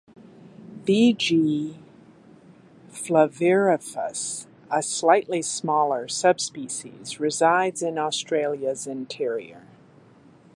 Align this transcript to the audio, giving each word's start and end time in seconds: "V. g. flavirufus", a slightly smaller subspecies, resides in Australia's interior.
"V. 0.83 1.13
g. 1.13 1.77
flavirufus", 2.89 4.47
a 4.71 4.81
slightly 4.81 5.43
smaller 5.43 6.07
subspecies, 6.07 7.19
resides 7.19 7.83
in 7.83 7.99
Australia's 7.99 8.87
interior. 8.87 9.61